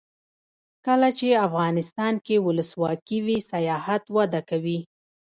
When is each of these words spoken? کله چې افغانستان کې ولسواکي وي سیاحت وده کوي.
کله 0.85 1.09
چې 1.17 1.27
افغانستان 1.47 2.13
کې 2.25 2.35
ولسواکي 2.45 3.17
وي 3.25 3.37
سیاحت 3.51 4.03
وده 4.15 4.41
کوي. 4.49 4.79